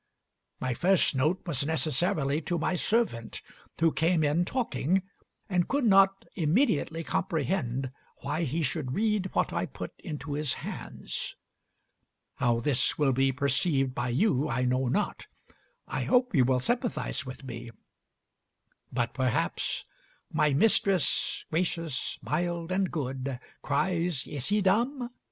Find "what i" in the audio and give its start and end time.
9.33-9.67